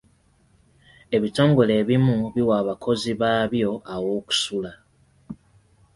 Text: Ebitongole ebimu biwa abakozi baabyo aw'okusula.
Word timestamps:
Ebitongole 1.15 1.73
ebimu 1.81 2.17
biwa 2.33 2.55
abakozi 2.61 3.11
baabyo 3.21 3.71
aw'okusula. 3.93 4.71